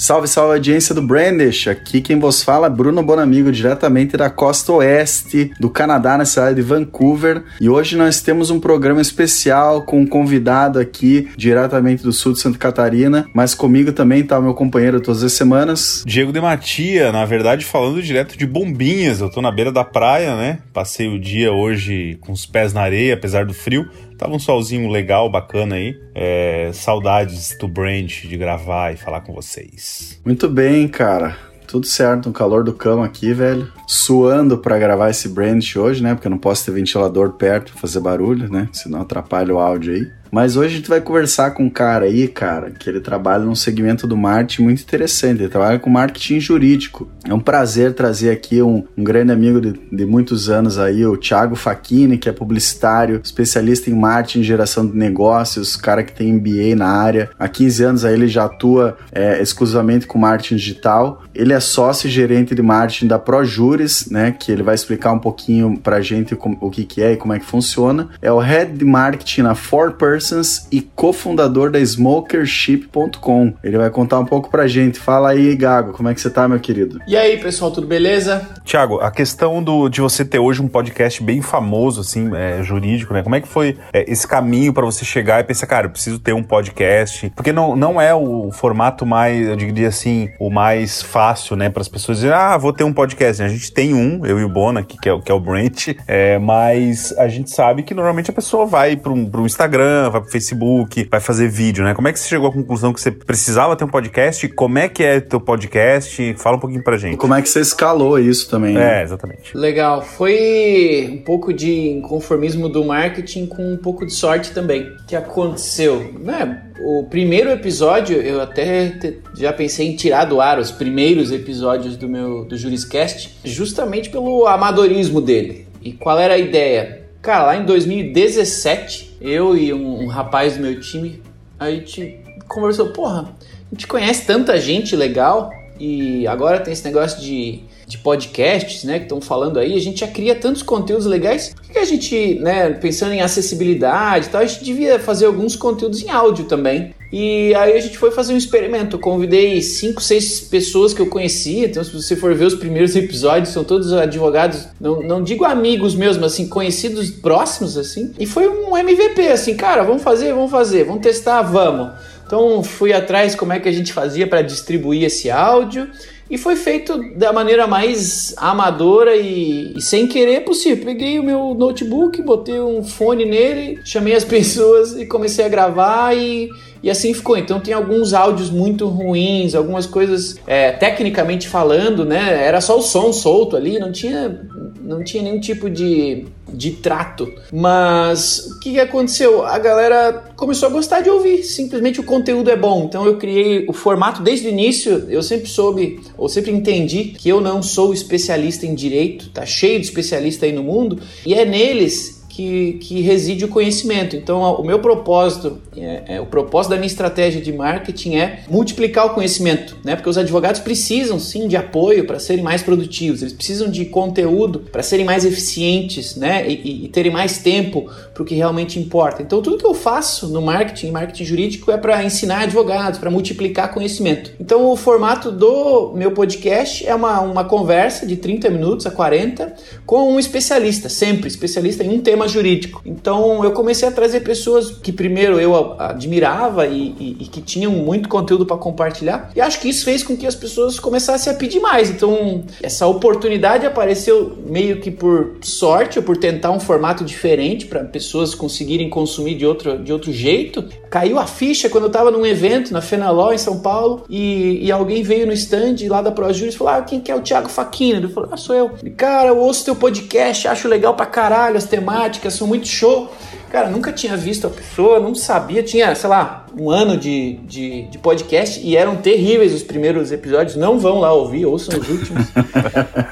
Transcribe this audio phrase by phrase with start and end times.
[0.00, 1.68] Salve, salve audiência do Brandish.
[1.68, 6.54] Aqui quem vos fala é Bruno Bonamigo, diretamente da costa oeste do Canadá, na cidade
[6.54, 7.42] de Vancouver.
[7.60, 12.38] E hoje nós temos um programa especial com um convidado aqui, diretamente do sul de
[12.38, 13.26] Santa Catarina.
[13.34, 16.02] Mas comigo também tá o meu companheiro todas as semanas.
[16.06, 19.20] Diego de Matia, na verdade falando direto de Bombinhas.
[19.20, 20.60] Eu tô na beira da praia, né?
[20.72, 23.86] Passei o dia hoje com os pés na areia, apesar do frio.
[24.20, 25.98] Tava um solzinho legal, bacana aí.
[26.14, 30.20] É, saudades do Brand de gravar e falar com vocês.
[30.22, 31.38] Muito bem, cara.
[31.66, 33.72] Tudo certo, no calor do cão aqui, velho.
[33.86, 36.14] Suando para gravar esse brand hoje, né?
[36.14, 38.68] Porque eu não posso ter ventilador perto pra fazer barulho, né?
[38.72, 40.19] Senão atrapalha o áudio aí.
[40.30, 43.54] Mas hoje a gente vai conversar com um cara aí, cara, que ele trabalha num
[43.54, 45.40] segmento do marketing muito interessante.
[45.40, 47.08] Ele trabalha com marketing jurídico.
[47.24, 51.16] É um prazer trazer aqui um, um grande amigo de, de, muitos anos aí, o
[51.16, 56.76] Thiago Facchini, que é publicitário, especialista em marketing geração de negócios, cara que tem MBA
[56.76, 57.30] na área.
[57.38, 61.22] Há 15 anos aí ele já atua é, exclusivamente com marketing digital.
[61.34, 65.18] Ele é sócio e gerente de marketing da ProJuris, né, que ele vai explicar um
[65.18, 68.08] pouquinho pra gente o que, que é e como é que funciona.
[68.22, 73.54] É o Head de Marketing na 4 Persons e cofundador da Smokership.com.
[73.64, 75.00] Ele vai contar um pouco pra gente.
[75.00, 77.00] Fala aí, Gago, como é que você tá, meu querido?
[77.06, 78.46] E aí, pessoal, tudo beleza?
[78.62, 83.14] Tiago, a questão do, de você ter hoje um podcast bem famoso, assim, é, jurídico,
[83.14, 83.22] né?
[83.22, 86.18] Como é que foi é, esse caminho para você chegar e pensar, cara, eu preciso
[86.18, 87.32] ter um podcast?
[87.34, 91.80] Porque não, não é o formato mais, eu diria assim, o mais fácil, né, para
[91.80, 93.42] as pessoas dizerem, ah, vou ter um podcast.
[93.42, 95.88] A gente tem um, eu e o Bona, que, que, é, que é o Brent,
[96.06, 100.30] é, mas a gente sabe que normalmente a pessoa vai para um Instagram, vai pro
[100.30, 101.94] Facebook, vai fazer vídeo, né?
[101.94, 104.48] Como é que você chegou à conclusão que você precisava ter um podcast?
[104.48, 106.34] Como é que é teu podcast?
[106.38, 107.16] Fala um pouquinho pra gente.
[107.16, 108.74] Como é que você escalou isso também?
[108.74, 109.00] Né?
[109.00, 109.56] É, exatamente.
[109.56, 110.02] Legal.
[110.02, 114.82] Foi um pouco de inconformismo do marketing com um pouco de sorte também.
[114.82, 116.12] O que aconteceu?
[116.18, 116.62] Né?
[116.82, 118.96] O primeiro episódio, eu até
[119.36, 124.46] já pensei em tirar do ar os primeiros episódios do meu do Juriscast, justamente pelo
[124.46, 125.66] amadorismo dele.
[125.82, 127.02] E qual era a ideia?
[127.20, 131.22] Cara, lá em 2017, eu e um, um rapaz do meu time,
[131.58, 133.32] a gente conversou, porra,
[133.70, 137.60] a gente conhece tanta gente legal e agora tem esse negócio de,
[137.90, 141.72] de podcasts, né, que estão falando aí, a gente já cria tantos conteúdos legais, por
[141.72, 146.00] que a gente, né, pensando em acessibilidade e tal, a gente devia fazer alguns conteúdos
[146.02, 146.94] em áudio também.
[147.12, 148.94] E aí a gente foi fazer um experimento.
[148.94, 151.66] Eu convidei cinco, seis pessoas que eu conhecia.
[151.66, 155.96] Então, se você for ver os primeiros episódios, são todos advogados, não, não digo amigos
[155.96, 158.12] mesmo, assim, conhecidos próximos, assim.
[158.16, 161.90] E foi um MVP, assim, cara, vamos fazer, vamos fazer, vamos testar, vamos.
[162.24, 165.90] Então fui atrás como é que a gente fazia para distribuir esse áudio
[166.30, 170.84] e foi feito da maneira mais amadora e, e, sem querer possível.
[170.84, 176.16] Peguei o meu notebook, botei um fone nele, chamei as pessoas e comecei a gravar
[176.16, 176.48] e
[176.82, 177.36] e assim ficou.
[177.36, 182.44] Então tem alguns áudios muito ruins, algumas coisas é, tecnicamente falando, né?
[182.44, 184.40] Era só o som solto ali, não tinha,
[184.82, 187.30] não tinha nenhum tipo de, de trato.
[187.52, 189.44] Mas o que aconteceu?
[189.44, 191.42] A galera começou a gostar de ouvir.
[191.42, 192.84] Simplesmente o conteúdo é bom.
[192.84, 195.06] Então eu criei o formato desde o início.
[195.08, 199.30] Eu sempre soube, ou sempre entendi que eu não sou especialista em direito.
[199.30, 204.16] Tá cheio de especialista aí no mundo e é neles que, que reside o conhecimento.
[204.16, 209.06] Então, o meu propósito, é, é, o propósito da minha estratégia de marketing é multiplicar
[209.06, 209.94] o conhecimento, né?
[209.94, 214.60] Porque os advogados precisam sim de apoio para serem mais produtivos, eles precisam de conteúdo
[214.60, 216.48] para serem mais eficientes, né?
[216.48, 219.22] E, e, e terem mais tempo para o que realmente importa.
[219.22, 223.72] Então, tudo que eu faço no marketing, marketing jurídico, é para ensinar advogados, para multiplicar
[223.72, 224.32] conhecimento.
[224.40, 229.54] Então, o formato do meu podcast é uma, uma conversa de 30 minutos a 40
[229.86, 232.82] com um especialista, sempre especialista em um tema jurídico.
[232.84, 237.72] Então eu comecei a trazer pessoas que primeiro eu admirava e, e, e que tinham
[237.72, 239.30] muito conteúdo para compartilhar.
[239.34, 241.90] E acho que isso fez com que as pessoas começassem a pedir mais.
[241.90, 247.84] Então essa oportunidade apareceu meio que por sorte ou por tentar um formato diferente para
[247.84, 250.64] pessoas conseguirem consumir de outro, de outro jeito.
[250.90, 254.72] Caiu a ficha quando eu estava num evento na Fenaló em São Paulo e, e
[254.72, 257.48] alguém veio no stand lá da ProJuris e falou: Ah, quem que é o Thiago
[257.48, 257.98] Faquina?
[257.98, 258.70] Ele falou: Ah, sou eu.
[258.96, 263.10] Cara, eu ouço teu podcast, acho legal pra caralho as temáticas são muito show.
[263.50, 267.82] Cara, nunca tinha visto a pessoa, não sabia, tinha, sei lá, um ano de, de,
[267.82, 270.56] de, podcast e eram terríveis os primeiros episódios.
[270.56, 272.26] Não vão lá ouvir, ouçam os últimos.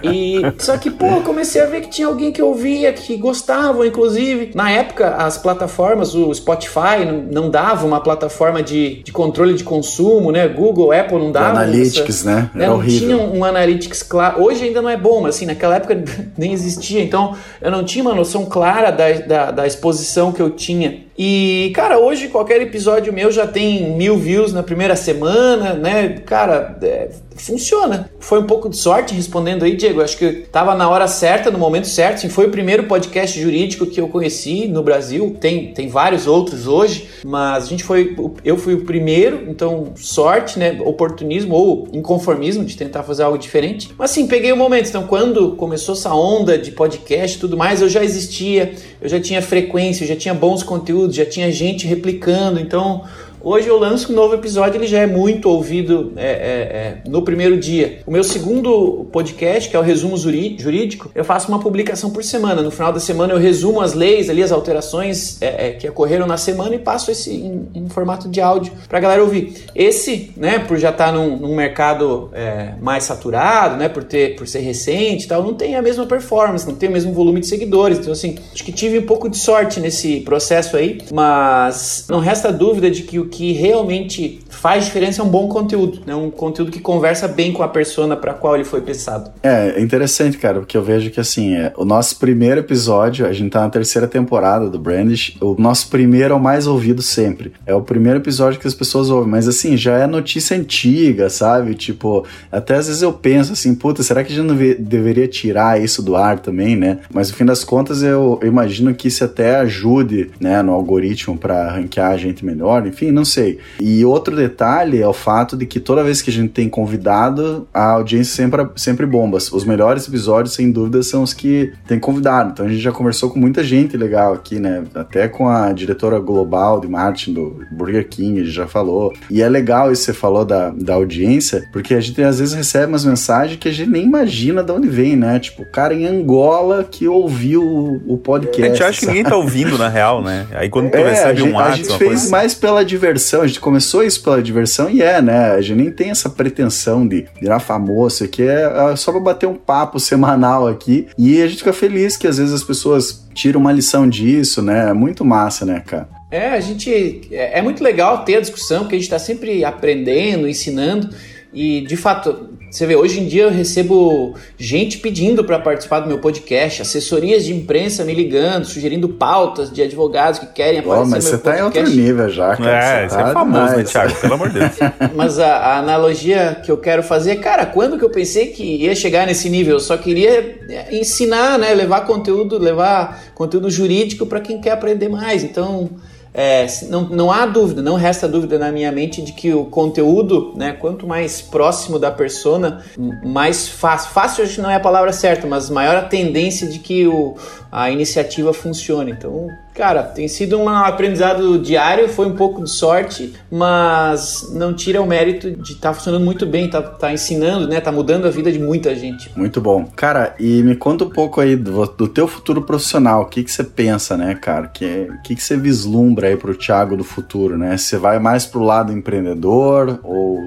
[0.03, 3.85] e só que, pô, eu comecei a ver que tinha alguém que ouvia, que gostavam,
[3.85, 4.53] inclusive.
[4.55, 9.65] Na época, as plataformas, o Spotify não, não dava uma plataforma de, de controle de
[9.65, 10.47] consumo, né?
[10.47, 11.61] Google, Apple não dava.
[11.61, 12.51] Analytics, essa, né?
[12.55, 13.09] Era não horrível.
[13.09, 14.43] tinha um, um Analytics claro.
[14.43, 16.01] Hoje ainda não é bom, mas assim, naquela época
[16.39, 17.03] nem existia.
[17.03, 21.73] Então, eu não tinha uma noção clara da, da, da exposição que eu tinha e,
[21.75, 26.21] cara, hoje qualquer episódio meu já tem mil views na primeira semana, né?
[26.25, 28.11] Cara, é, funciona.
[28.21, 30.03] Foi um pouco de sorte respondendo aí, Diego.
[30.03, 32.21] Acho que tava na hora certa, no momento certo.
[32.21, 35.37] Sim, foi o primeiro podcast jurídico que eu conheci no Brasil.
[35.41, 38.17] Tem, tem vários outros hoje, mas a gente foi.
[38.45, 40.79] Eu fui o primeiro, então sorte, né?
[40.85, 43.91] Oportunismo ou inconformismo de tentar fazer algo diferente.
[43.99, 44.89] Mas sim, peguei o momento.
[44.89, 49.21] Então, quando começou essa onda de podcast e tudo mais, eu já existia, eu já
[49.21, 53.05] tinha frequência, eu já tinha bons conteúdos já tinha gente replicando, então
[53.41, 57.23] Hoje eu lanço um novo episódio, ele já é muito ouvido é, é, é, no
[57.23, 58.01] primeiro dia.
[58.05, 62.63] O meu segundo podcast, que é o Resumo Jurídico, eu faço uma publicação por semana.
[62.63, 66.27] No final da semana eu resumo as leis ali, as alterações é, é, que ocorreram
[66.27, 69.67] na semana e passo esse em, em formato de áudio pra galera ouvir.
[69.73, 74.35] Esse, né, por já estar tá num, num, mercado é, mais saturado, né, por, ter,
[74.35, 77.41] por ser recente e tal, não tem a mesma performance, não tem o mesmo volume
[77.41, 77.99] de seguidores.
[77.99, 82.53] Então, assim, acho que tive um pouco de sorte nesse processo aí, mas não resta
[82.53, 86.15] dúvida de que o que realmente faz diferença é um bom conteúdo, né?
[86.15, 89.31] Um conteúdo que conversa bem com a persona para qual ele foi pensado.
[89.43, 93.33] É, é interessante, cara, porque eu vejo que assim, é, o nosso primeiro episódio, a
[93.33, 97.53] gente tá na terceira temporada do Brandish, o nosso primeiro é o mais ouvido sempre.
[97.67, 101.75] É o primeiro episódio que as pessoas ouvem, mas assim, já é notícia antiga, sabe?
[101.75, 105.81] Tipo, até às vezes eu penso assim, puta, será que a gente não deveria tirar
[105.81, 106.99] isso do ar também, né?
[107.13, 111.37] Mas no fim das contas eu, eu imagino que isso até ajude, né, no algoritmo
[111.37, 113.59] para ranquear a gente melhor, enfim, não sei.
[113.81, 117.67] E outro detalhe é o fato de que toda vez que a gente tem convidado,
[117.73, 119.39] a audiência sempre, sempre bomba.
[119.39, 122.51] Os melhores episódios, sem dúvida, são os que tem convidado.
[122.53, 124.85] Então a gente já conversou com muita gente legal aqui, né?
[124.95, 129.13] Até com a diretora global de marketing do Burger King, a gente já falou.
[129.31, 132.55] E é legal isso que você falou da, da audiência, porque a gente às vezes
[132.55, 135.39] recebe umas mensagens que a gente nem imagina de onde vem, né?
[135.39, 138.63] Tipo, o cara em Angola que ouviu o, o podcast.
[138.63, 140.47] A gente acha que ninguém tá ouvindo, na real, né?
[140.53, 141.73] Aí quando tu é, recebe um WhatsApp.
[141.73, 142.31] A gente fez assim.
[142.31, 145.53] mais pela diversão, a gente começou isso pela diversão e é, né?
[145.53, 149.47] A gente nem tem essa pretensão de virar famoso aqui, é, é só pra bater
[149.47, 153.61] um papo semanal aqui e a gente fica feliz que às vezes as pessoas tiram
[153.61, 154.91] uma lição disso, né?
[154.91, 156.09] É muito massa, né, cara?
[156.31, 157.29] É, a gente.
[157.33, 161.09] É, é muito legal ter a discussão, porque a gente está sempre aprendendo, ensinando.
[161.53, 166.09] E de fato, você vê, hoje em dia eu recebo gente pedindo para participar do
[166.09, 171.07] meu podcast, assessorias de imprensa me ligando, sugerindo pautas de advogados que querem aparecer oh,
[171.07, 171.43] mas no meu você podcast.
[171.43, 172.85] tá em outro nível já, cara.
[172.85, 173.77] É, você, tá é famoso, demais.
[173.77, 174.15] né, Thiago?
[174.21, 174.73] Pelo amor de Deus.
[175.17, 178.95] mas a, a, analogia que eu quero fazer, cara, quando que eu pensei que ia
[178.95, 179.77] chegar nesse nível?
[179.77, 180.59] Eu só queria
[180.91, 185.43] ensinar, né, levar conteúdo, levar conteúdo jurídico para quem quer aprender mais.
[185.43, 185.89] Então,
[186.33, 190.53] é, não, não há dúvida, não resta dúvida na minha mente de que o conteúdo,
[190.57, 192.85] né, quanto mais próximo da persona,
[193.25, 194.11] mais fácil.
[194.11, 197.37] Fácil acho que não é a palavra certa, mas maior a tendência de que o,
[197.73, 199.13] a iniciativa funcione.
[199.13, 199.49] Então,
[199.79, 205.07] Cara, tem sido um aprendizado diário, foi um pouco de sorte, mas não tira o
[205.07, 207.81] mérito de estar tá funcionando muito bem, tá, tá ensinando, né?
[207.81, 209.31] Tá mudando a vida de muita gente.
[209.39, 209.85] Muito bom.
[209.95, 213.23] Cara, e me conta um pouco aí do, do teu futuro profissional.
[213.23, 214.67] O que que você pensa, né, cara?
[214.67, 217.77] O que, que, que você vislumbra aí pro Thiago do futuro, né?
[217.77, 220.41] Você vai mais pro lado empreendedor ou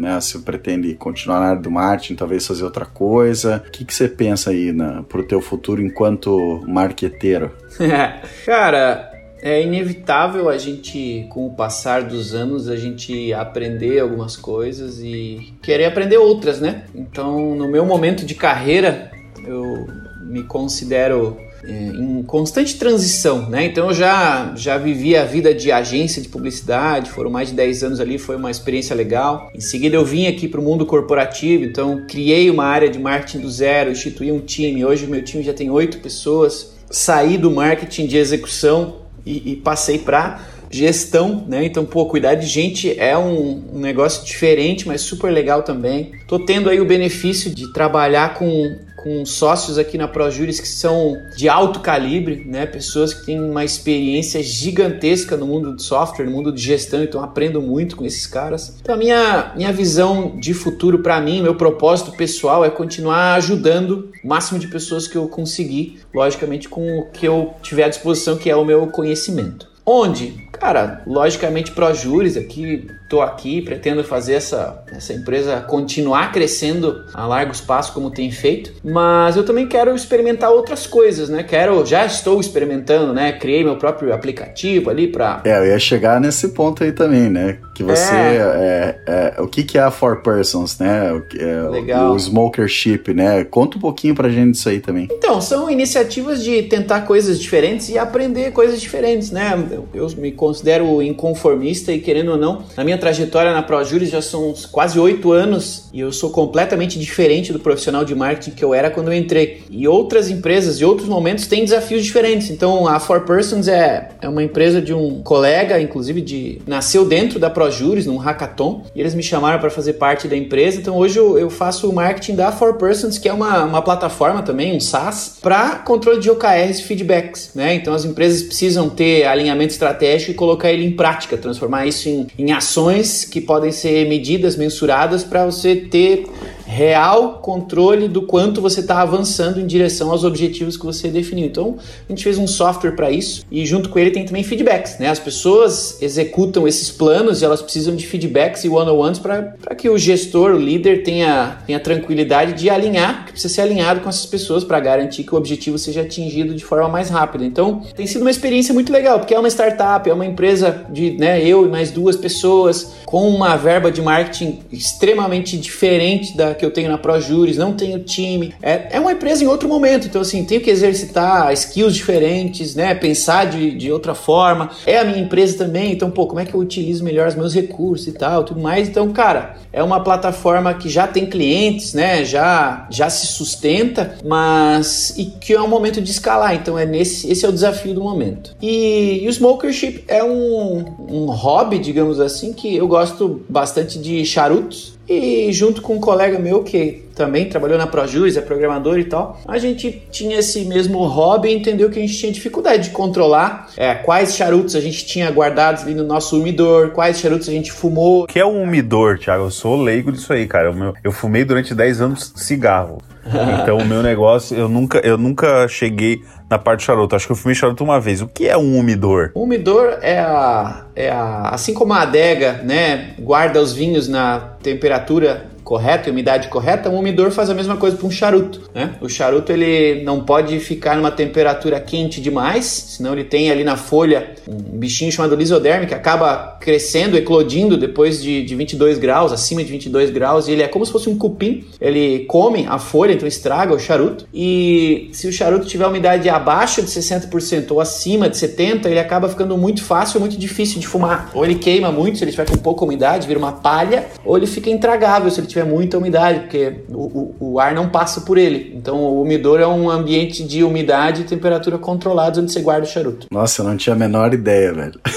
[0.00, 0.20] né?
[0.20, 3.62] Se pretende continuar na área do marketing, talvez fazer outra coisa.
[3.66, 7.52] O que, que você pensa aí na, pro teu futuro enquanto marqueteiro?
[8.44, 9.10] Cara,
[9.42, 15.54] é inevitável a gente, com o passar dos anos, a gente aprender algumas coisas e
[15.62, 16.84] querer aprender outras, né?
[16.94, 19.10] Então, no meu momento de carreira,
[19.46, 19.86] eu
[20.22, 23.66] me considero é, em constante transição, né?
[23.66, 27.84] Então eu já, já vivi a vida de agência de publicidade, foram mais de 10
[27.84, 29.50] anos ali, foi uma experiência legal.
[29.54, 33.40] Em seguida eu vim aqui para o mundo corporativo, então criei uma área de marketing
[33.40, 34.84] do zero, instituí um time.
[34.84, 36.78] Hoje meu time já tem oito pessoas.
[36.90, 40.40] Saí do marketing de execução e, e passei para
[40.70, 41.64] gestão, né?
[41.64, 46.12] Então, pô, cuidar de gente é um, um, negócio diferente, mas super legal também.
[46.28, 51.20] Tô tendo aí o benefício de trabalhar com com sócios aqui na ProJuris que são
[51.36, 52.66] de alto calibre, né?
[52.66, 57.22] Pessoas que têm uma experiência gigantesca no mundo de software, no mundo de gestão, então
[57.22, 58.76] aprendo muito com esses caras.
[58.80, 64.10] Então a minha, minha visão de futuro para mim, meu propósito pessoal é continuar ajudando
[64.22, 68.36] o máximo de pessoas que eu conseguir, logicamente com o que eu tiver à disposição,
[68.36, 69.68] que é o meu conhecimento.
[69.84, 70.49] Onde?
[70.60, 77.62] Cara, logicamente ProJuris aqui, tô aqui, pretendo fazer essa, essa empresa continuar crescendo a largos
[77.62, 81.42] passos como tem feito, mas eu também quero experimentar outras coisas, né?
[81.42, 83.32] Quero, já estou experimentando, né?
[83.32, 87.58] Criei meu próprio aplicativo ali para É, eu ia chegar nesse ponto aí também, né?
[87.80, 91.12] Que você é, é, é o que que é a Four Persons, né?
[91.12, 92.12] O, é, Legal.
[92.12, 93.42] o Smokership, né?
[93.44, 95.08] Conta um pouquinho pra gente disso aí também.
[95.10, 99.58] Então, são iniciativas de tentar coisas diferentes e aprender coisas diferentes, né?
[99.70, 104.20] Eu, eu me considero inconformista e, querendo ou não, na minha trajetória na ProJuris já
[104.20, 108.64] são uns quase oito anos e eu sou completamente diferente do profissional de marketing que
[108.64, 109.62] eu era quando eu entrei.
[109.70, 112.50] E outras empresas e outros momentos têm desafios diferentes.
[112.50, 117.38] Então, a Four Persons é, é uma empresa de um colega, inclusive, de nasceu dentro
[117.38, 117.69] da ProJuris,
[118.06, 120.78] num hackathon, e eles me chamaram para fazer parte da empresa.
[120.78, 124.42] Então, hoje eu, eu faço o marketing da Four Persons, que é uma, uma plataforma
[124.42, 127.50] também, um SaaS, para controle de OKRs e feedbacks.
[127.54, 127.74] Né?
[127.74, 132.26] Então, as empresas precisam ter alinhamento estratégico e colocar ele em prática, transformar isso em,
[132.38, 136.26] em ações que podem ser medidas, mensuradas, para você ter
[136.70, 141.46] real controle do quanto você está avançando em direção aos objetivos que você definiu.
[141.46, 141.76] Então,
[142.08, 145.08] a gente fez um software para isso e junto com ele tem também feedbacks, né?
[145.08, 149.98] As pessoas executam esses planos e elas precisam de feedbacks e one-on-ones para que o
[149.98, 154.62] gestor, o líder tenha, tenha tranquilidade de alinhar, que precisa ser alinhado com essas pessoas
[154.62, 157.44] para garantir que o objetivo seja atingido de forma mais rápida.
[157.44, 161.12] Então, tem sido uma experiência muito legal, porque é uma startup, é uma empresa de,
[161.18, 166.66] né, eu e mais duas pessoas com uma verba de marketing extremamente diferente da que
[166.66, 168.54] eu tenho na ProJuris, não tenho time.
[168.62, 172.94] É, é uma empresa em outro momento, então assim, tenho que exercitar skills diferentes, né?
[172.94, 174.70] Pensar de, de outra forma.
[174.86, 177.54] É a minha empresa também, então, pô, como é que eu utilizo melhor os meus
[177.54, 178.88] recursos e tal, tudo mais.
[178.88, 182.24] Então, cara, é uma plataforma que já tem clientes, né?
[182.24, 186.54] Já, já se sustenta, mas e que é um momento de escalar.
[186.54, 188.54] Então, é nesse, esse é o desafio do momento.
[188.60, 194.24] E, e o smokership é um, um hobby, digamos assim, que eu gosto bastante de
[194.24, 194.99] charutos.
[195.12, 199.40] E junto com um colega meu que também trabalhou na ProJuris, é programador e tal,
[199.46, 203.68] a gente tinha esse mesmo hobby e entendeu que a gente tinha dificuldade de controlar
[203.76, 207.72] é, quais charutos a gente tinha guardados ali no nosso umidor, quais charutos a gente
[207.72, 208.22] fumou.
[208.22, 209.44] O que é um umidor, Thiago?
[209.46, 210.70] Eu sou leigo disso aí, cara.
[210.70, 212.98] O meu- eu fumei durante 10 anos cigarro.
[213.62, 217.14] Então o meu negócio, eu nunca, eu nunca cheguei na parte de charuto.
[217.14, 218.20] Acho que eu fumei charuto uma vez.
[218.20, 219.30] O que é um umidor?
[219.34, 221.50] O umidor é a, é a.
[221.50, 223.14] Assim como a adega, né?
[223.20, 227.96] Guarda os vinhos na temperatura correta, e umidade correta, um umidor faz a mesma coisa
[227.96, 228.96] para um charuto, né?
[229.00, 233.76] O charuto ele não pode ficar numa temperatura quente demais, senão ele tem ali na
[233.76, 239.62] folha um bichinho chamado lisoderme que acaba crescendo, eclodindo depois de, de 22 graus, acima
[239.62, 243.12] de 22 graus, e ele é como se fosse um cupim, ele come a folha,
[243.12, 248.28] então estraga o charuto, e se o charuto tiver umidade abaixo de 60% ou acima
[248.28, 251.30] de 70%, ele acaba ficando muito fácil, muito difícil de fumar.
[251.32, 254.48] Ou ele queima muito, se ele tiver com pouca umidade, vira uma palha, ou ele
[254.48, 258.38] fica intragável se ele tiver muita umidade, porque o, o, o ar não passa por
[258.38, 258.72] ele.
[258.76, 262.88] Então o umidor é um ambiente de umidade e temperatura controlados onde você guarda o
[262.88, 263.26] charuto.
[263.30, 265.00] Nossa, eu não tinha a menor ideia, velho.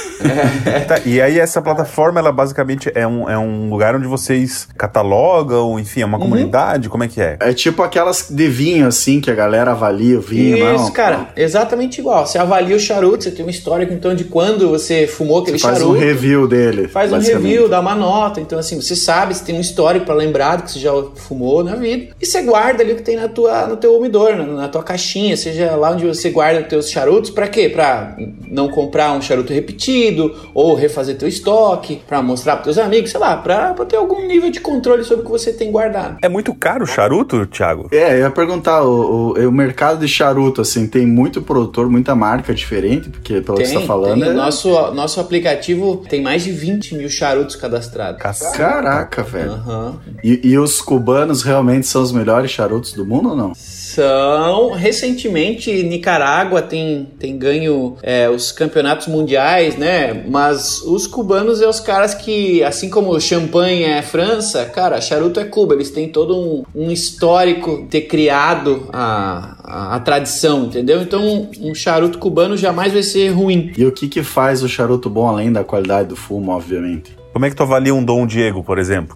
[0.88, 5.78] Tá, e aí essa plataforma, ela basicamente é um, é um lugar onde vocês catalogam,
[5.80, 7.38] enfim, é uma comunidade, como é que é?
[7.42, 10.92] É tipo aquelas de vinho, assim, que a galera avalia o vinho, Isso, não?
[10.92, 12.26] cara, exatamente igual.
[12.26, 15.64] Você avalia o charuto, você tem um histórico então de quando você fumou aquele Você
[15.68, 15.98] faz charuto.
[15.98, 16.88] um review dele.
[16.88, 18.40] Faz um review, dá uma nota.
[18.40, 21.64] Então, assim, você sabe, você tem um histórico pra lembrar do que você já fumou
[21.64, 22.14] na vida.
[22.22, 24.84] E você guarda ali o que tem na tua, no teu umidor, na, na tua
[24.84, 27.30] caixinha, seja lá onde você guarda os teus charutos.
[27.30, 27.70] Pra quê?
[27.70, 28.16] Pra
[28.50, 33.20] não comprar um charuto repetido, ou refazer teu estoque, pra mostrar pros teus amigos, sei
[33.20, 36.18] lá, pra, pra ter algum nível de controle sobre o que você tem guardado.
[36.22, 37.88] É muito caro o charuto, Thiago?
[37.92, 42.16] É, eu ia perguntar, o, o, o mercado de charuto, assim, tem muito produtor, muita
[42.16, 44.22] marca diferente, porque pelo que você tá falando.
[44.22, 44.30] tem.
[44.30, 48.22] é- nosso, nosso aplicativo tem mais de 20 mil charutos cadastrados.
[48.22, 48.58] Cacete.
[48.58, 49.52] Caraca, velho.
[49.52, 50.00] Aham.
[50.24, 53.54] E, e os cubanos realmente são os melhores charutos do mundo ou não?
[53.56, 60.26] São recentemente Nicarágua tem, tem ganho é, os campeonatos mundiais, né?
[60.28, 65.46] Mas os cubanos é os caras que, assim como champanhe é França, cara, charuto é
[65.46, 65.76] Cuba.
[65.76, 71.02] Eles têm todo um, um histórico de ter criado a, a, a, tradição, entendeu?
[71.02, 73.72] Então um charuto cubano jamais vai ser ruim.
[73.78, 77.23] E o que que faz o charuto bom além da qualidade do fumo, obviamente?
[77.34, 79.16] Como é que tu avalia um Dom Diego, por exemplo?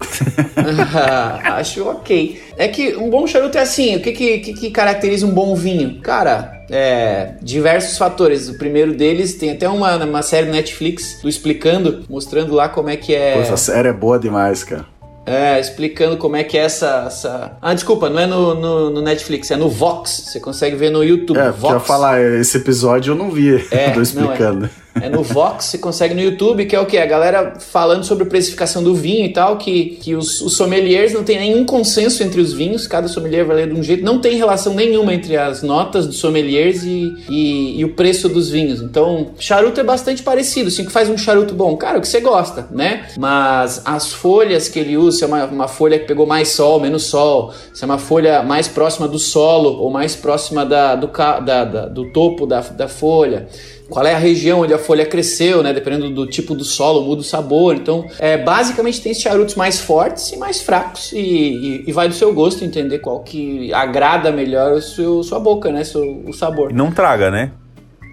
[1.45, 2.41] Acho ok.
[2.57, 6.01] É que um bom charuto é assim, o que, que, que caracteriza um bom vinho?
[6.01, 8.49] Cara, é, diversos fatores.
[8.49, 12.89] O primeiro deles tem até uma, uma série no Netflix do explicando, mostrando lá como
[12.89, 13.35] é que é.
[13.35, 14.97] Pô, essa série é boa demais, cara.
[15.27, 17.03] É, explicando como é que é essa.
[17.05, 17.57] essa...
[17.61, 20.23] Ah, desculpa, não é no, no, no, Netflix, é no Vox.
[20.27, 21.37] Você consegue ver no YouTube.
[21.37, 21.85] É, Vox.
[21.85, 23.63] falar, esse episódio eu não vi.
[23.69, 24.61] É, Tô explicando.
[24.61, 24.86] Não, é.
[25.01, 26.97] É no Vox, você consegue no YouTube, que é o que?
[26.97, 31.23] A galera falando sobre precificação do vinho e tal, que, que os, os sommeliers não
[31.23, 34.37] tem nenhum consenso entre os vinhos, cada sommelier vai ler de um jeito, não tem
[34.37, 38.81] relação nenhuma entre as notas dos sommeliers e, e, e o preço dos vinhos.
[38.81, 41.75] Então, charuto é bastante parecido, assim, que faz um charuto bom?
[41.77, 43.07] Cara, o que você gosta, né?
[43.17, 46.79] Mas as folhas que ele usa, se é uma, uma folha que pegou mais sol,
[46.79, 51.07] menos sol, se é uma folha mais próxima do solo ou mais próxima da, do,
[51.07, 53.47] da, da do topo da, da folha,
[53.89, 55.73] qual é a região onde a folha cresceu, né?
[55.73, 57.75] Dependendo do tipo do solo, muda o sabor.
[57.75, 62.13] Então, é, basicamente tem charutos mais fortes e mais fracos e, e, e, vai do
[62.13, 65.83] seu gosto entender qual que agrada melhor sua boca, né?
[65.83, 66.73] Seu, o sabor.
[66.73, 67.51] Não traga, né?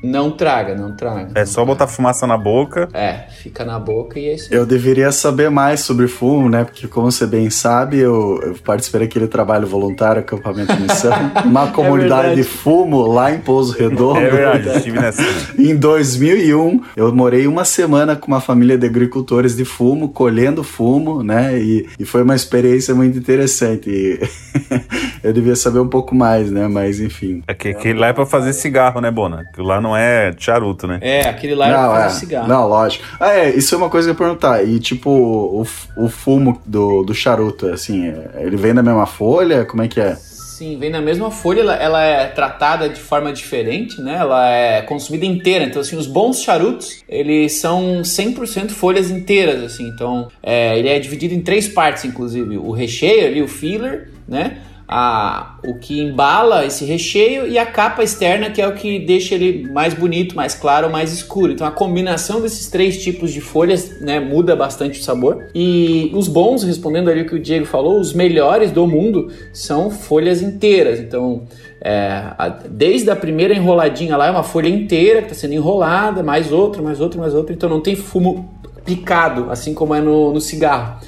[0.04, 1.30] Não traga, não traga.
[1.34, 2.90] É só botar fumaça na boca.
[2.92, 4.52] É, fica na boca e é isso.
[4.52, 6.62] Eu deveria saber mais sobre fumo, né?
[6.62, 11.10] Porque, como você bem sabe, eu, eu participei daquele trabalho voluntário, acampamento missão,
[11.46, 14.18] uma é comunidade é de fumo lá em Pouso Redondo.
[14.18, 15.22] É verdade, estive nessa.
[15.58, 21.22] em 2001, eu morei uma semana com uma família de agricultores de fumo, colhendo fumo,
[21.22, 21.58] né?
[21.58, 23.88] E, e foi uma experiência muito interessante.
[23.88, 24.20] E
[25.24, 26.68] eu devia saber um pouco mais, né?
[26.68, 27.42] Mas, enfim.
[27.46, 29.44] É que, que lá é pra fazer cigarro, né, Bona?
[29.54, 30.98] Que lá não é charuto, né?
[31.00, 32.48] É, aquele lá não, é, é cigarro.
[32.48, 33.04] Não, lógico.
[33.18, 34.64] Ah, é, isso é uma coisa que eu ia perguntar.
[34.64, 39.64] E tipo, o, o fumo do, do charuto, assim, é, ele vem da mesma folha?
[39.64, 40.16] Como é que é?
[40.54, 44.18] Sim, vem na mesma folha, ela, ela, é tratada de forma diferente, né?
[44.20, 45.64] Ela é consumida inteira.
[45.64, 49.88] Então, assim, os bons charutos, eles são 100% folhas inteiras, assim.
[49.88, 52.56] Então, é, ele é dividido em três partes, inclusive.
[52.56, 54.58] O recheio ali, o filler, né?
[54.86, 59.34] A, o que embala esse recheio e a capa externa, que é o que deixa
[59.34, 61.52] ele mais bonito, mais claro, mais escuro.
[61.52, 65.46] Então a combinação desses três tipos de folhas né, muda bastante o sabor.
[65.54, 69.90] E os bons, respondendo ali o que o Diego falou, os melhores do mundo são
[69.90, 71.00] folhas inteiras.
[71.00, 71.42] Então
[71.80, 76.22] é, a, desde a primeira enroladinha lá é uma folha inteira que está sendo enrolada,
[76.22, 77.54] mais outra, mais outra, mais outra.
[77.54, 78.50] Então não tem fumo
[78.84, 80.98] picado, assim como é no, no cigarro.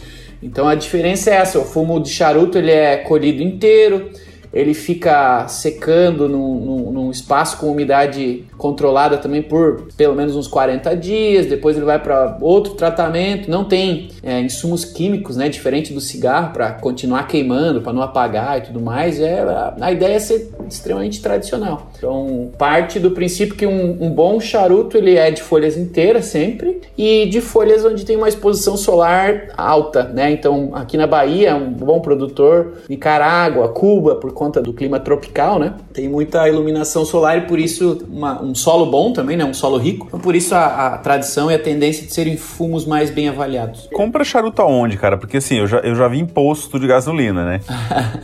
[0.42, 4.10] Então a diferença é essa, o fumo de charuto ele é colhido inteiro,
[4.52, 10.48] ele fica secando num, num, num, espaço com umidade controlada também por pelo menos uns
[10.48, 11.46] 40 dias.
[11.46, 13.50] Depois ele vai para outro tratamento.
[13.50, 15.48] Não tem é, insumos químicos, né?
[15.48, 19.20] Diferente do cigarro para continuar queimando, para não apagar e tudo mais.
[19.20, 19.44] É,
[19.80, 21.90] a, ideia é ser extremamente tradicional.
[21.96, 26.80] Então parte do princípio que um, um bom charuto ele é de folhas inteiras sempre
[26.96, 30.30] e de folhas onde tem uma exposição solar alta, né?
[30.30, 35.74] Então aqui na Bahia um bom produtor, Nicarágua, Cuba, conta do clima tropical, né?
[35.92, 39.44] Tem muita iluminação solar e por isso uma, um solo bom também, né?
[39.44, 40.06] Um solo rico.
[40.06, 43.88] Então, por isso a, a, tradição e a tendência de serem fumos mais bem avaliados.
[43.92, 45.16] Compra charuto aonde, cara?
[45.16, 47.60] Porque assim, eu já, eu já vi em posto de gasolina, né?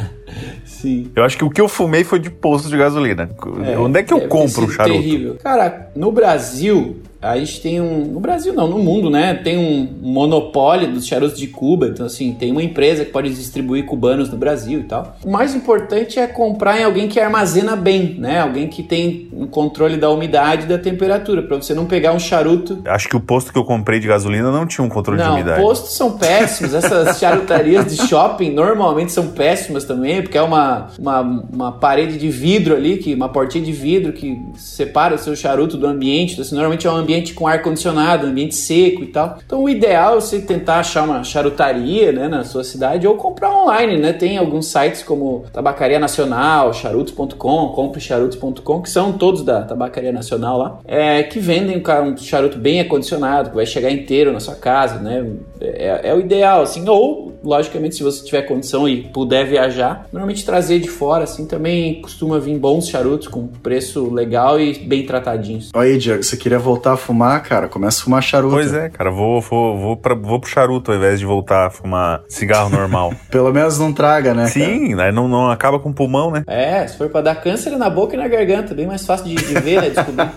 [0.64, 1.10] Sim.
[1.14, 3.30] Eu acho que o que eu fumei foi de posto de gasolina.
[3.64, 5.00] É, Onde é que eu compro o charuto?
[5.00, 5.36] Terrível.
[5.42, 8.04] Cara, no Brasil, a gente tem um.
[8.04, 9.34] No Brasil não, no mundo, né?
[9.34, 11.86] Tem um monopólio dos charutos de Cuba.
[11.86, 15.16] Então, assim, tem uma empresa que pode distribuir cubanos no Brasil e tal.
[15.24, 18.40] O mais importante é comprar em alguém que armazena bem, né?
[18.40, 22.18] Alguém que tem um controle da umidade e da temperatura, para você não pegar um
[22.18, 22.82] charuto.
[22.84, 25.34] Acho que o posto que eu comprei de gasolina não tinha um controle não, de
[25.34, 25.60] umidade.
[25.60, 26.74] Não, postos são péssimos.
[26.74, 32.28] Essas charutarias de shopping normalmente são péssimas também, porque é uma, uma, uma parede de
[32.28, 36.32] vidro ali, que uma portinha de vidro que separa o seu charuto do ambiente.
[36.32, 39.38] Então, assim, normalmente é um ambiente ambiente com ar-condicionado, ambiente seco e tal.
[39.44, 43.50] Então o ideal é você tentar achar uma charutaria né, na sua cidade ou comprar
[43.50, 44.12] online, né?
[44.12, 50.78] Tem alguns sites como Tabacaria Nacional, charutos.com, comprecharutos.com, que são todos da Tabacaria Nacional lá,
[50.86, 55.24] é, que vendem um charuto bem acondicionado, que vai chegar inteiro na sua casa, né?
[55.62, 60.44] É, é o ideal, assim, ou logicamente, se você tiver condição e puder viajar, normalmente
[60.44, 65.70] trazer de fora, assim, também costuma vir bons charutos com preço legal e bem tratadinhos.
[65.74, 67.68] Aí, Diego, você queria voltar a fumar, cara?
[67.68, 68.54] Começa a fumar charuto.
[68.54, 71.70] Pois é, cara, vou, vou, vou, pra, vou pro charuto ao invés de voltar a
[71.70, 73.12] fumar cigarro normal.
[73.30, 74.46] Pelo menos não traga, né?
[74.46, 75.10] Sim, né?
[75.10, 76.44] Não, não acaba com o pulmão, né?
[76.46, 79.34] É, se for pra dar câncer na boca e na garganta, bem mais fácil de,
[79.34, 79.90] de ver, né?
[79.90, 80.30] Descobrir.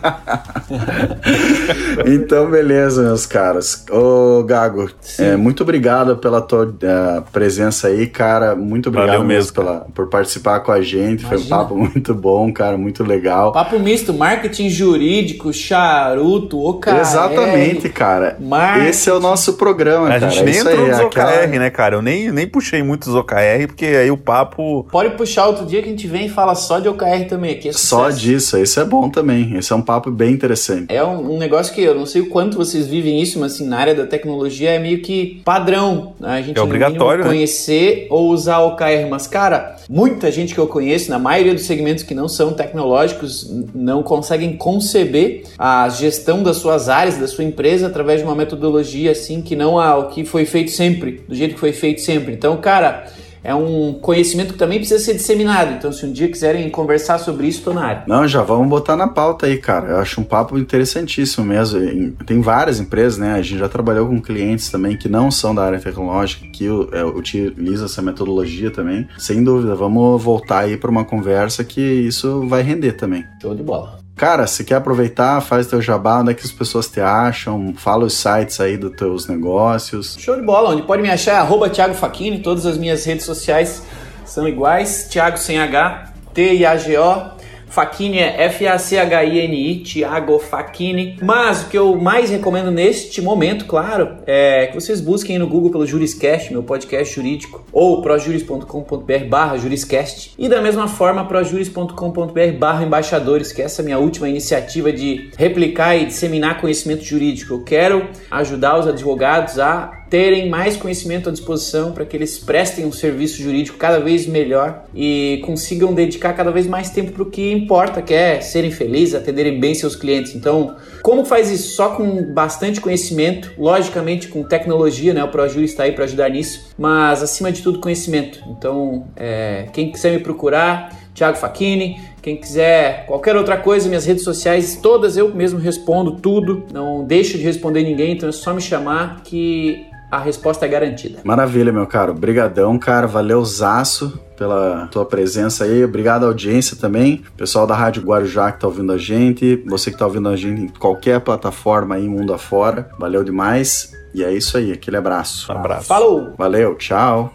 [2.11, 3.85] então, beleza, meus caras.
[3.91, 8.56] Ô, Gago, é, muito obrigado pela tua uh, presença aí, cara.
[8.56, 11.23] Muito obrigado Valeu mesmo pela, por participar com a gente.
[11.25, 11.58] Foi um Imagina.
[11.58, 13.51] papo muito bom, cara, muito legal.
[13.51, 16.95] Papo misto, marketing jurídico, charuto, OKR.
[16.99, 18.38] Exatamente, cara.
[18.39, 18.88] marketing.
[18.89, 20.30] Esse é o nosso programa, A cara.
[20.30, 21.95] gente nem Isso entrou aí, nos aquela- OKR, né, cara?
[21.95, 24.86] Eu nem, nem puxei muitos OKR, porque aí o papo.
[24.91, 27.69] Pode puxar outro dia que a gente vem e fala só de OKR também aqui.
[27.69, 29.56] é Só disso, isso é bom também.
[29.58, 30.93] Esse é um papo bem interessante.
[30.93, 33.67] É um, um negócio que eu não sei o quanto vocês vivem isso, mas assim,
[33.67, 36.13] na área da tecnologia é meio que padrão.
[36.19, 36.29] né?
[36.29, 37.29] A gente É obrigatório, né?
[37.29, 39.07] conhecer ou usar OKR.
[39.07, 43.47] Mas, cara, muita gente que eu conheço, na maioria dos segmentos que não são tecnológicos,
[43.75, 49.11] não conseguem conceber a gestão das suas áreas, da sua empresa, através de uma metodologia
[49.11, 52.33] assim que não há o que foi feito sempre, do jeito que foi feito sempre.
[52.33, 53.05] Então, cara.
[53.45, 55.73] É um conhecimento que também precisa ser disseminado.
[55.73, 58.03] Então, se um dia quiserem conversar sobre isso, estou na área.
[58.08, 59.91] Não, já vamos botar na pauta aí, cara.
[59.91, 62.12] Eu acho um papo interessantíssimo mesmo.
[62.25, 63.34] Tem várias empresas, né?
[63.34, 67.03] A gente já trabalhou com clientes também que não são da área tecnológica, que é,
[67.03, 69.08] utiliza essa metodologia também.
[69.17, 73.23] Sem dúvida, vamos voltar aí para uma conversa que isso vai render também.
[73.41, 74.04] Show de bola.
[74.15, 78.06] Cara, se quer aproveitar, faz teu jabá, onde é que as pessoas te acham, fala
[78.06, 80.15] os sites aí dos teus negócios.
[80.17, 81.95] Show de bola, onde pode me achar é arroba Thiago
[82.41, 83.84] todas as minhas redes sociais
[84.25, 87.34] são iguais, Thiago sem H, T-I-A-G-O,
[87.75, 91.17] Facchini é F-A-C-H-I-N-I, Thiago Facchini.
[91.21, 95.71] Mas o que eu mais recomendo neste momento, claro, é que vocês busquem no Google
[95.71, 102.85] pelo Juriscast, meu podcast jurídico, ou projuris.com.br barra juriscast, e da mesma forma projuris.com.br barra
[102.85, 107.55] embaixadores, que é essa minha última iniciativa de replicar e disseminar conhecimento jurídico.
[107.55, 112.86] Eu quero ajudar os advogados a terem mais conhecimento à disposição para que eles prestem
[112.86, 117.25] um serviço jurídico cada vez melhor e consigam dedicar cada vez mais tempo para o
[117.25, 120.34] que importa, que é serem felizes, atenderem bem seus clientes.
[120.34, 121.75] Então, como faz isso?
[121.75, 125.21] Só com bastante conhecimento, logicamente com tecnologia, né?
[125.21, 128.39] O ProJuris está aí para ajudar nisso, mas acima de tudo conhecimento.
[128.58, 131.99] Então, é, quem quiser me procurar, Thiago Facchini.
[132.21, 136.65] Quem quiser qualquer outra coisa, minhas redes sociais, todas eu mesmo respondo tudo.
[136.71, 141.19] Não deixo de responder ninguém, então é só me chamar que a resposta é garantida.
[141.23, 142.12] Maravilha, meu caro.
[142.12, 143.08] Obrigadão, cara.
[143.08, 145.84] Valeuzaço pela tua presença aí.
[145.84, 147.23] Obrigado à audiência também.
[147.36, 149.63] Pessoal da Rádio Guarujá que tá ouvindo a gente.
[149.67, 152.89] Você que tá ouvindo a gente em qualquer plataforma aí, mundo afora.
[152.99, 153.91] Valeu demais.
[154.13, 154.71] E é isso aí.
[154.71, 155.51] Aquele abraço.
[155.51, 155.88] Um abraço.
[155.88, 156.34] Falou!
[156.38, 157.34] Valeu, tchau.